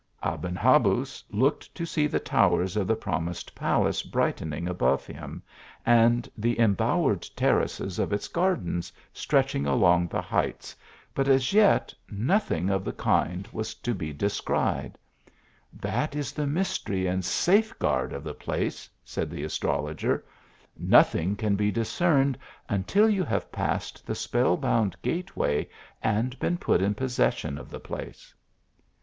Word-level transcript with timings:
Aben 0.23 0.55
Habuz 0.55 1.23
looked 1.29 1.75
to 1.75 1.85
see 1.85 2.07
the 2.07 2.19
towers 2.19 2.75
of 2.75 2.87
the 2.87 2.95
prom 2.95 3.27
ised 3.27 3.53
palace 3.53 4.01
brightening 4.01 4.67
above 4.67 5.05
him, 5.05 5.43
and 5.85 6.27
the 6.35 6.55
embow 6.55 7.05
ered 7.05 7.29
terraces 7.35 7.99
of 7.99 8.11
its 8.11 8.27
gardens 8.27 8.91
stretching 9.13 9.67
along 9.67 10.07
the 10.07 10.19
heights, 10.19 10.75
but 11.13 11.27
as 11.27 11.53
yet, 11.53 11.93
nothing 12.09 12.71
of 12.71 12.83
the 12.83 12.91
king 12.91 13.45
was 13.51 13.75
to 13.75 13.93
be 13.93 14.11
descried." 14.11 14.97
That 15.91 16.15
is 16.15 16.31
the 16.31 16.47
mystery 16.47 17.05
and 17.05 17.23
safeguard 17.23 18.11
of 18.11 18.23
the 18.23 18.33
place," 18.33 18.89
said 19.05 19.29
the 19.29 19.43
astrologer," 19.43 20.25
nothing 20.75 21.35
can 21.35 21.55
be 21.55 21.69
discern 21.71 22.29
ed 22.31 22.39
until 22.73 23.07
you 23.07 23.23
have 23.23 23.51
passed 23.51 24.07
the 24.07 24.15
spell 24.15 24.57
bound 24.57 24.95
gateway, 25.03 25.69
and 26.01 26.39
been 26.39 26.57
put 26.57 26.81
in 26.81 26.95
possession 26.95 27.59
of 27.59 27.69
the 27.69 27.79
place." 27.79 27.93
THE 28.01 28.01
ARABIAN 28.01 28.09
AS 28.09 28.21
TR 28.31 28.31
OL 28.31 28.89
GER. 28.89 28.95